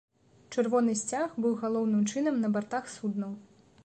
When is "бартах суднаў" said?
2.57-3.37